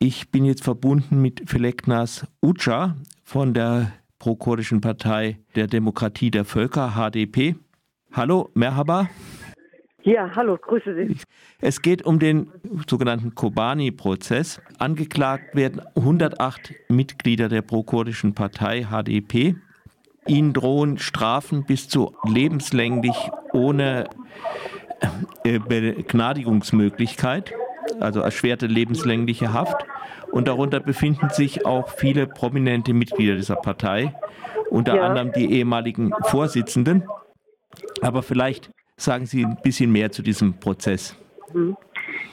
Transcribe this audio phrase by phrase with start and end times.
[0.00, 6.94] Ich bin jetzt verbunden mit Feleknas Uca von der prokurdischen Partei der Demokratie der Völker,
[6.94, 7.56] HDP.
[8.12, 9.08] Hallo, Merhaba.
[10.04, 11.16] Ja, hallo, grüße Sie.
[11.60, 12.48] Es geht um den
[12.88, 14.62] sogenannten Kobani-Prozess.
[14.78, 19.56] Angeklagt werden 108 Mitglieder der prokurdischen Partei HDP.
[20.28, 23.16] Ihnen drohen Strafen bis zu lebenslänglich
[23.52, 24.08] ohne
[25.42, 27.52] äh, Begnadigungsmöglichkeit,
[28.00, 29.84] also erschwerte lebenslängliche Haft.
[30.30, 34.14] Und darunter befinden sich auch viele prominente Mitglieder dieser Partei,
[34.70, 35.02] unter ja.
[35.02, 37.08] anderem die ehemaligen Vorsitzenden.
[38.02, 41.16] Aber vielleicht sagen Sie ein bisschen mehr zu diesem Prozess.
[41.52, 41.76] Mhm.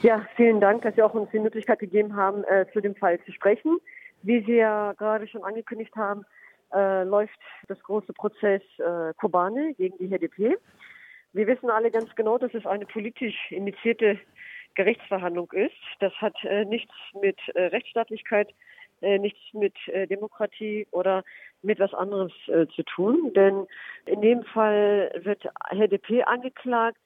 [0.02, 3.18] Ja, vielen Dank, dass Sie auch uns die Möglichkeit gegeben haben, äh, zu dem Fall
[3.24, 3.78] zu sprechen.
[4.22, 6.24] Wie Sie ja gerade schon angekündigt haben,
[6.74, 10.56] äh, läuft das große Prozess äh, Kobane gegen die HDP.
[11.32, 14.18] Wir wissen alle ganz genau, dass es eine politisch initiierte
[14.76, 15.74] Gerichtsverhandlung ist.
[16.00, 18.54] Das hat äh, nichts mit äh, Rechtsstaatlichkeit,
[19.00, 21.24] äh, nichts mit äh, Demokratie oder
[21.62, 23.32] mit was anderes äh, zu tun.
[23.34, 23.66] Denn
[24.04, 26.98] in dem Fall wird HDP angeklagt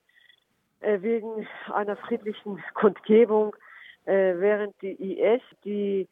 [0.80, 3.56] äh, wegen einer friedlichen Kundgebung,
[4.06, 6.08] während die IS die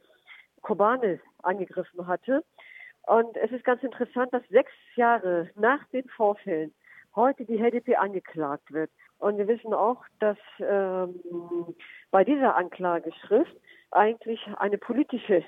[0.61, 2.44] Kobane angegriffen hatte.
[3.06, 6.72] Und es ist ganz interessant, dass sechs Jahre nach den Vorfällen
[7.14, 8.91] heute die HDP angeklagt wird.
[9.19, 11.20] Und wir wissen auch, dass ähm,
[12.11, 13.56] bei dieser Anklageschrift
[13.91, 15.45] eigentlich eine politische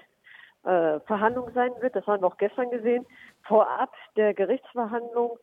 [0.65, 1.95] äh, Verhandlung sein wird.
[1.95, 3.07] Das haben wir auch gestern gesehen.
[3.47, 5.39] Vorab der Gerichtsverhandlung,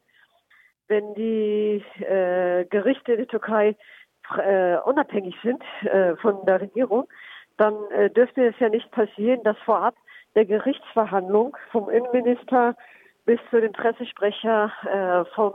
[0.88, 3.76] wenn die äh, Gerichte der Türkei
[4.38, 7.08] äh, unabhängig sind äh, von der Regierung,
[7.58, 9.96] dann äh, dürfte es ja nicht passieren, dass vorab
[10.36, 12.76] der Gerichtsverhandlung vom Innenminister
[13.26, 15.54] bis zu den Pressesprecher äh, vom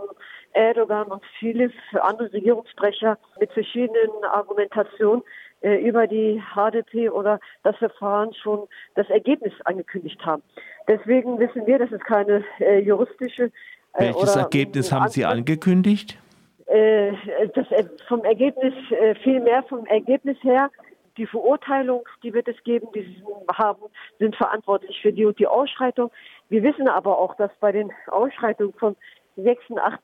[0.55, 5.23] Erdogan und viele andere Regierungssprecher mit verschiedenen Argumentationen
[5.63, 10.43] äh, über die HDP oder das Verfahren schon das Ergebnis angekündigt haben.
[10.89, 13.51] Deswegen wissen wir, dass es keine äh, juristische
[13.95, 16.19] äh, Welches Ergebnis haben Sie angekündigt?
[16.67, 17.13] Äh,
[17.55, 18.75] das, äh, vom Ergebnis,
[19.23, 20.71] viel mehr vom Ergebnis her
[21.19, 23.23] die Verurteilung, die wird es geben, die sie
[23.55, 23.83] haben,
[24.19, 26.11] sind verantwortlich für die und die Ausschreitung.
[26.49, 28.97] Wir wissen aber auch, dass bei den Ausschreitungen von
[29.37, 29.63] 6.
[29.77, 30.01] 8.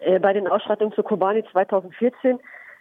[0.00, 2.38] Äh, bei den Ausschreitungen zu Kobani 2014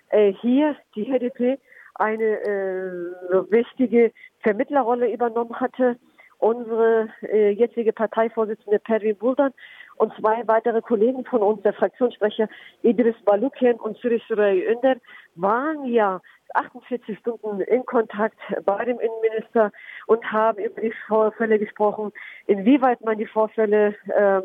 [0.09, 1.59] äh, hier die HDP
[1.95, 4.11] eine äh, wichtige
[4.41, 5.97] Vermittlerrolle übernommen hatte.
[6.39, 9.53] Unsere äh, jetzige Parteivorsitzende Pervin Buldan
[9.95, 12.47] und zwei weitere Kollegen von uns, der Fraktionssprecher
[12.83, 14.97] Idris Balukian und Suri Suray Önder,
[15.35, 16.21] waren ja
[16.53, 19.71] 48 Stunden in Kontakt bei dem Innenminister
[20.05, 22.11] und haben über die Vorfälle gesprochen,
[22.45, 24.41] inwieweit man die Vorfälle äh,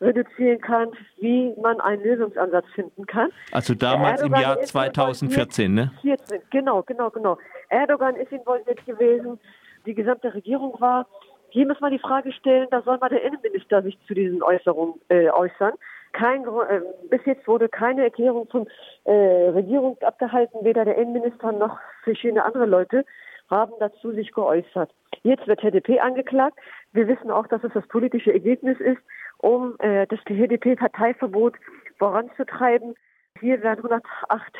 [0.00, 3.30] reduzieren kann, wie man einen Lösungsansatz finden kann.
[3.52, 5.92] Also damals im Jahr 2014, ne?
[6.02, 7.38] 14, genau, genau, genau.
[7.68, 9.38] Erdogan ist involviert gewesen,
[9.86, 11.06] die gesamte Regierung war.
[11.50, 14.94] Hier muss man die Frage stellen, da soll mal der Innenminister sich zu diesen Äußerungen
[15.08, 15.72] äh, äußern.
[16.12, 18.66] Kein, äh, bis jetzt wurde keine Erklärung von
[19.04, 23.04] äh, Regierung abgehalten, weder der Innenminister noch verschiedene andere Leute
[23.50, 24.90] haben dazu sich geäußert.
[25.22, 26.58] Jetzt wird HDP angeklagt.
[26.92, 29.00] Wir wissen auch, dass es das politische Ergebnis ist,
[29.38, 31.54] um äh, das HDP-Parteiverbot
[31.98, 32.94] voranzutreiben.
[33.40, 34.54] Hier werden 108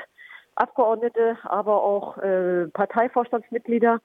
[0.54, 4.00] Abgeordnete, aber auch äh, Parteivorstandsmitglieder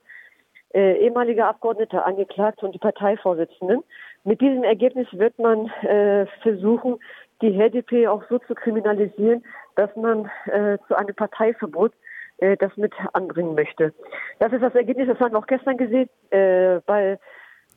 [0.74, 3.84] äh, ehemalige Abgeordnete angeklagt und die Parteivorsitzenden.
[4.24, 7.00] Mit diesem Ergebnis wird man äh, versuchen,
[7.42, 9.44] die HDP auch so zu kriminalisieren,
[9.76, 11.94] dass man äh, zu einem Parteiverbot
[12.38, 13.94] äh, das mit anbringen möchte.
[14.40, 17.20] Das ist das Ergebnis, das haben wir auch gestern gesehen äh, bei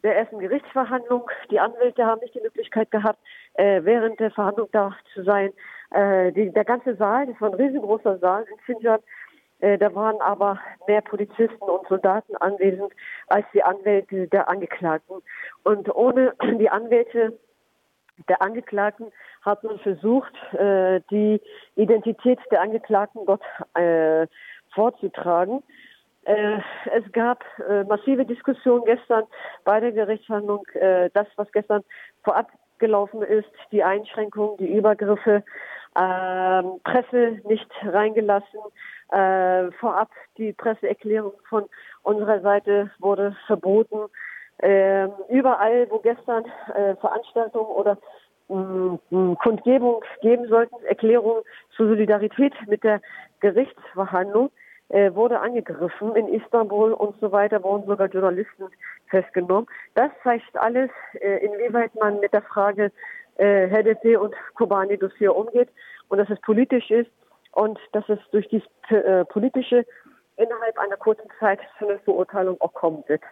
[0.02, 1.28] der ersten Gerichtsverhandlung.
[1.50, 3.18] Die Anwälte haben nicht die Möglichkeit gehabt,
[3.54, 5.52] äh, während der Verhandlung da zu sein.
[5.90, 9.00] Äh, die, der ganze Saal, das war ein riesengroßer Saal in Sinjar,
[9.60, 12.92] äh, da waren aber mehr Polizisten und Soldaten anwesend
[13.28, 15.22] als die Anwälte der Angeklagten.
[15.64, 17.38] Und ohne die Anwälte
[18.28, 21.40] der Angeklagten hat man versucht, äh, die
[21.76, 23.42] Identität der Angeklagten dort
[23.74, 24.26] äh,
[24.74, 25.62] vorzutragen.
[26.26, 26.58] Äh,
[26.92, 29.24] es gab äh, massive Diskussionen gestern
[29.64, 30.66] bei der Gerichtsverhandlung.
[30.74, 31.84] Äh, das, was gestern
[32.24, 35.44] vorab gelaufen ist, die Einschränkungen, die Übergriffe,
[35.96, 38.58] ähm, Presse nicht reingelassen,
[39.12, 41.66] äh, vorab die Presseerklärung von
[42.02, 44.08] unserer Seite wurde verboten.
[44.58, 47.98] Äh, überall, wo gestern äh, Veranstaltungen oder
[48.48, 51.44] mh, mm, Kundgebung geben sollten, Erklärungen
[51.76, 53.00] zur Solidarität mit der
[53.40, 54.50] Gerichtsverhandlung,
[54.88, 56.14] wurde angegriffen.
[56.14, 58.64] In Istanbul und so weiter wurden sogar Journalisten
[59.08, 59.66] festgenommen.
[59.94, 60.90] Das zeigt alles,
[61.20, 62.92] äh, inwieweit man mit der Frage
[63.36, 65.68] äh, HDP und Kobani-Dossier umgeht
[66.08, 67.10] und dass es politisch ist
[67.52, 68.48] und dass es durch
[68.88, 69.84] äh, politische
[70.36, 73.22] innerhalb einer kurzen Zeit zu einer Verurteilung auch kommen wird.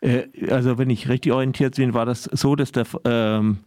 [0.00, 3.64] Äh, also wenn ich richtig orientiert bin, war das so, dass der, ähm,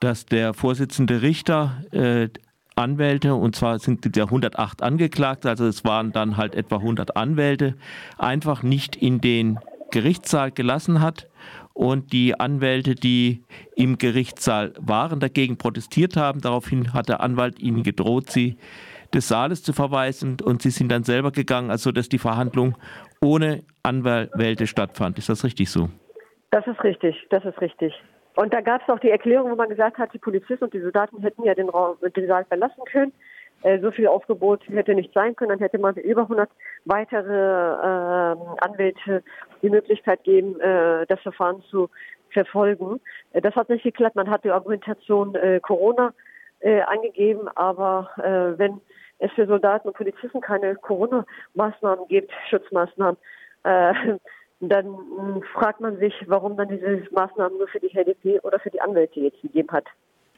[0.00, 2.28] dass der Vorsitzende Richter äh,
[2.76, 7.76] Anwälte, und zwar sind ja 108 Angeklagte, also es waren dann halt etwa 100 Anwälte,
[8.18, 9.58] einfach nicht in den
[9.90, 11.28] Gerichtssaal gelassen hat
[11.74, 13.44] und die Anwälte, die
[13.76, 16.40] im Gerichtssaal waren, dagegen protestiert haben.
[16.40, 18.56] Daraufhin hat der Anwalt ihnen gedroht, sie
[19.12, 22.76] des Saales zu verweisen und sie sind dann selber gegangen, also dass die Verhandlung
[23.20, 25.18] ohne Anwälte stattfand.
[25.18, 25.90] Ist das richtig so?
[26.50, 27.92] Das ist richtig, das ist richtig.
[28.34, 30.80] Und da gab es auch die Erklärung, wo man gesagt hat, die Polizisten und die
[30.80, 33.12] Soldaten hätten ja den Raum, den Saal verlassen können.
[33.62, 35.50] Äh, so viel Aufgebot hätte nicht sein können.
[35.50, 36.50] Dann hätte man über 100
[36.84, 39.22] weitere äh, Anwälte
[39.60, 41.90] die Möglichkeit geben, äh, das Verfahren zu
[42.30, 43.00] verfolgen.
[43.32, 44.16] Äh, das hat nicht geklappt.
[44.16, 46.12] Man hat die Argumentation äh, Corona
[46.60, 48.80] äh, angegeben, aber äh, wenn
[49.18, 53.16] es für Soldaten und Polizisten keine Corona-Maßnahmen gibt, Schutzmaßnahmen,
[53.64, 53.94] äh,
[54.68, 58.70] dann hm, fragt man sich, warum dann diese Maßnahmen nur für die HDP oder für
[58.70, 59.86] die Anwälte jetzt gegeben hat.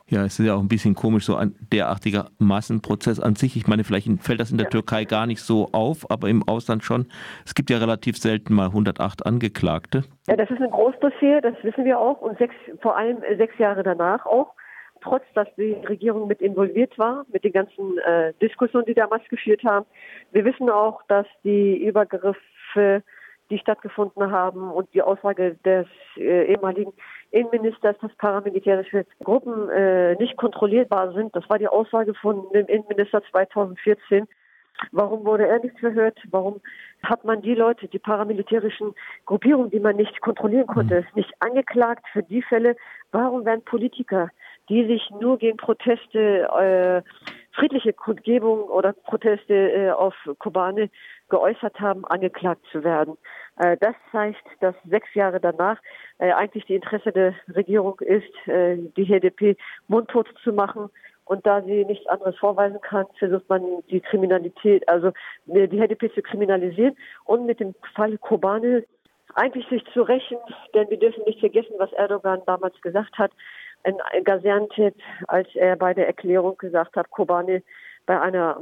[0.07, 3.57] Ja, es ist ja auch ein bisschen komisch, so ein derartiger Massenprozess an sich.
[3.57, 4.71] Ich meine, vielleicht fällt das in der ja.
[4.71, 7.07] Türkei gar nicht so auf, aber im Ausland schon.
[7.47, 10.05] Es gibt ja relativ selten mal 108 Angeklagte.
[10.29, 12.21] Ja, das ist ein Großdossier, das wissen wir auch.
[12.21, 14.53] Und sechs, vor allem sechs Jahre danach auch.
[15.01, 19.63] Trotz, dass die Regierung mit involviert war, mit den ganzen äh, Diskussionen, die damals geführt
[19.65, 19.87] haben.
[20.33, 23.03] Wir wissen auch, dass die Übergriffe
[23.51, 25.87] die stattgefunden haben und die Aussage des
[26.17, 26.93] äh, ehemaligen
[27.31, 31.35] Innenministers, dass paramilitärische Gruppen äh, nicht kontrollierbar sind.
[31.35, 34.27] Das war die Aussage von dem Innenminister 2014.
[34.93, 36.19] Warum wurde er nicht verhört?
[36.31, 36.61] Warum
[37.03, 38.95] hat man die Leute, die paramilitärischen
[39.25, 41.07] Gruppierungen, die man nicht kontrollieren konnte, mhm.
[41.15, 42.77] nicht angeklagt für die Fälle?
[43.13, 44.31] Warum werden Politiker,
[44.69, 47.03] die sich nur gegen Proteste, äh,
[47.55, 50.91] friedliche Kundgebungen oder Proteste äh, auf Kobane
[51.29, 53.17] geäußert haben, angeklagt zu werden?
[53.59, 55.79] Äh, das zeigt, dass sechs Jahre danach
[56.19, 59.57] äh, eigentlich die Interesse der Regierung ist, äh, die HDP
[59.89, 60.91] mundtot zu machen.
[61.27, 65.11] Und da sie nichts anderes vorweisen kann, versucht man die Kriminalität, also
[65.47, 68.85] die HDP zu kriminalisieren und mit dem Fall Kobane
[69.35, 70.37] eigentlich sich zu rächen,
[70.75, 73.33] denn wir dürfen nicht vergessen, was Erdogan damals gesagt hat
[73.85, 74.95] in Gaziantep,
[75.29, 77.63] als er bei der Erklärung gesagt hat, Kobane
[78.07, 78.61] bei einer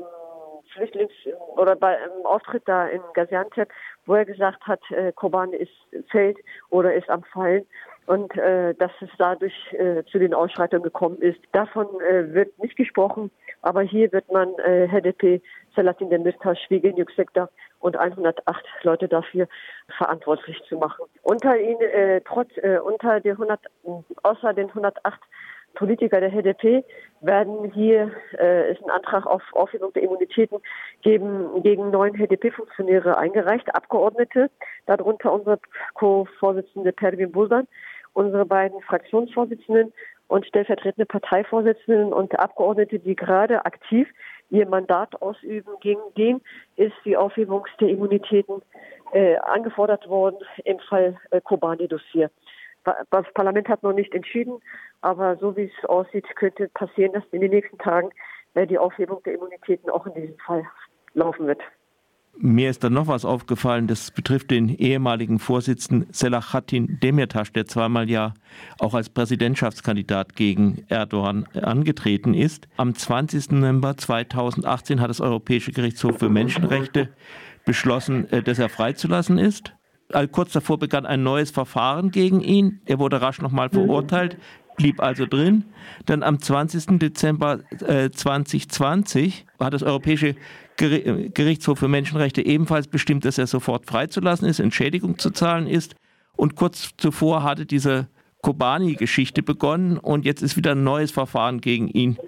[0.74, 3.68] Flüchtlings- oder bei einem Auftritt da in Gaziantep,
[4.06, 5.72] wo er gesagt hat, äh, Kobane ist
[6.10, 6.38] fällt
[6.70, 7.66] oder ist am Fallen
[8.06, 11.38] und äh, dass es dadurch äh, zu den Ausschreitungen gekommen ist.
[11.52, 13.30] Davon äh, wird nicht gesprochen,
[13.60, 15.40] aber hier wird man äh, HDP,
[15.76, 17.48] Salatin Demirtas, wegen Yüksekdağ
[17.82, 19.48] und 108 Leute dafür
[19.96, 21.04] verantwortlich zu machen.
[21.22, 23.60] Unter ihnen, äh, trotz, äh, unter den 100,
[24.22, 25.20] außer den 108
[25.74, 26.84] Politiker der HDP
[27.22, 30.58] werden hier äh, ist ein Antrag auf Aufhebung der Immunitäten
[31.00, 34.50] gegen, gegen neun HDP-Funktionäre eingereicht, Abgeordnete,
[34.86, 35.58] darunter unsere
[35.94, 37.66] Co-Vorsitzende Pervin Buldan,
[38.12, 39.92] unsere beiden Fraktionsvorsitzenden
[40.28, 44.08] und stellvertretende Parteivorsitzenden und Abgeordnete, die gerade aktiv
[44.52, 45.72] ihr Mandat ausüben.
[45.80, 46.40] Gegen den
[46.76, 48.62] ist die Aufhebung der Immunitäten
[49.12, 52.30] äh, angefordert worden im Fall äh, Kobani-Dossier.
[53.10, 54.60] Das Parlament hat noch nicht entschieden,
[55.00, 58.10] aber so wie es aussieht, könnte passieren, dass in den nächsten Tagen
[58.54, 60.64] äh, die Aufhebung der Immunitäten auch in diesem Fall
[61.14, 61.62] laufen wird.
[62.38, 68.08] Mir ist dann noch was aufgefallen, das betrifft den ehemaligen Vorsitzenden Selahattin Demirtas, der zweimal
[68.08, 68.34] ja
[68.78, 72.68] auch als Präsidentschaftskandidat gegen Erdogan angetreten ist.
[72.76, 73.52] Am 20.
[73.52, 77.10] November 2018 hat das Europäische Gerichtshof für Menschenrechte
[77.64, 79.72] beschlossen, äh, dass er freizulassen ist.
[80.30, 82.82] Kurz davor begann ein neues Verfahren gegen ihn.
[82.84, 84.36] Er wurde rasch nochmal verurteilt,
[84.76, 85.64] blieb also drin.
[86.06, 86.98] Dann am 20.
[86.98, 90.34] Dezember äh, 2020 hat das Europäische
[90.76, 95.94] Gerichtshof für Menschenrechte ebenfalls bestimmt, dass er sofort freizulassen ist, Entschädigung zu zahlen ist.
[96.36, 98.08] Und kurz zuvor hatte diese
[98.42, 102.18] Kobani-Geschichte begonnen und jetzt ist wieder ein neues Verfahren gegen ihn.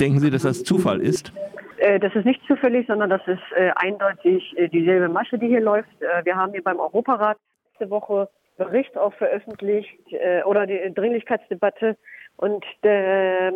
[0.00, 1.32] Denken Sie, dass das Zufall ist?
[1.80, 5.60] Äh, das ist nicht zufällig, sondern das ist äh, eindeutig äh, dieselbe Masche, die hier
[5.60, 5.88] läuft.
[6.24, 7.38] wir haben hier beim Europarat
[7.72, 8.28] letzte Woche
[8.60, 9.98] Bericht auch veröffentlicht
[10.44, 11.96] oder die Dringlichkeitsdebatte
[12.36, 13.54] und der, ähm,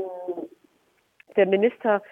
[1.37, 2.02] der Minister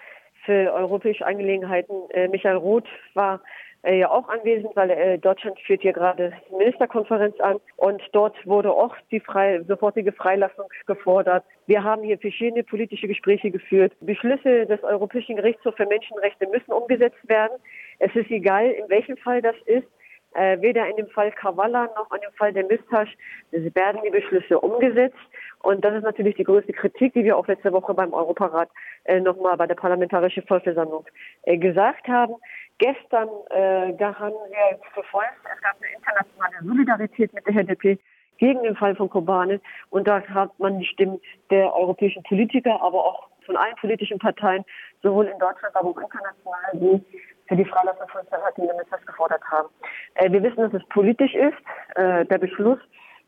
[0.45, 1.95] für europäische Angelegenheiten,
[2.29, 3.41] Michael Roth, war
[3.83, 8.71] äh, ja auch anwesend, weil äh, Deutschland führt hier gerade Ministerkonferenz an und dort wurde
[8.71, 11.43] auch die frei, sofortige Freilassung gefordert.
[11.67, 13.91] Wir haben hier verschiedene politische Gespräche geführt.
[13.99, 17.57] Beschlüsse des Europäischen Gerichtshofs für Menschenrechte müssen umgesetzt werden.
[17.99, 19.87] Es ist egal, in welchem Fall das ist.
[20.35, 23.15] Äh, weder in dem Fall Kavala noch in dem Fall der Mistasch
[23.51, 25.17] werden die Beschlüsse umgesetzt.
[25.61, 28.69] Und das ist natürlich die größte Kritik, die wir auch letzte Woche beim Europarat
[29.05, 31.05] äh, nochmal bei der Parlamentarischen Vollversammlung
[31.43, 32.35] äh, gesagt haben.
[32.79, 35.39] gestern äh, daran sehr verfolgt.
[35.43, 37.99] Es gab eine internationale Solidarität mit der HDP
[38.37, 39.61] gegen den Fall von Kobane.
[39.89, 44.65] Und da hat man die Stimmen der europäischen Politiker, aber auch von allen politischen Parteien,
[45.01, 47.05] sowohl in Deutschland, aber auch international, die
[47.47, 49.69] für die Freilassung von Selahattin Demirtas gefordert haben.
[50.15, 51.57] Äh, wir wissen, dass es politisch ist,
[51.95, 52.79] äh, der Beschluss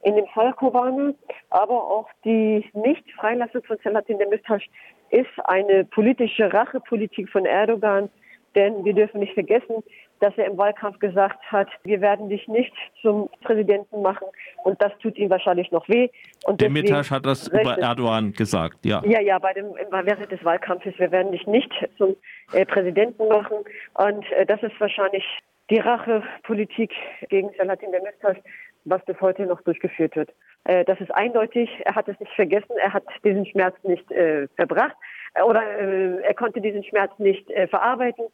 [0.04, 1.16] in dem Fall Kobane,
[1.50, 4.62] aber auch die Nicht-Freilassung von Selahattin Demirtas
[5.10, 8.10] ist eine politische Rachepolitik von Erdogan,
[8.56, 9.84] denn wir dürfen nicht vergessen,
[10.20, 14.28] dass er im Wahlkampf gesagt hat, wir werden dich nicht zum Präsidenten machen
[14.64, 16.10] und das tut ihm wahrscheinlich noch weh.
[16.46, 19.02] Und Demirtas hat das über Erdogan gesagt, ja.
[19.06, 22.16] Ja, ja, bei dem, während des Wahlkampfes, wir werden dich nicht zum
[22.54, 23.58] äh, Präsidenten machen
[23.96, 25.24] und äh, das ist wahrscheinlich
[25.70, 26.94] die Rachepolitik
[27.30, 28.38] gegen Selahattin Demirtas,
[28.86, 30.30] was bis heute noch durchgeführt wird.
[30.66, 34.48] Äh, das ist eindeutig, er hat es nicht vergessen, er hat diesen Schmerz nicht äh,
[34.56, 34.96] verbracht
[35.34, 38.26] äh, oder äh, er konnte diesen Schmerz nicht verarbeiten.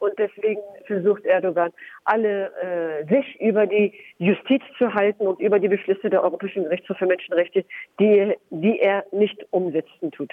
[0.00, 1.70] Und deswegen versucht Erdogan,
[2.04, 6.96] alle äh, sich über die Justiz zu halten und über die Beschlüsse der Europäischen Gerichtshof
[6.96, 7.64] für Menschenrechte,
[8.00, 10.32] die, die er nicht umsetzen tut.